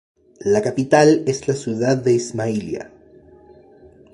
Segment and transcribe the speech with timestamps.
[0.39, 2.89] La capital es la ciudad de Ismailia.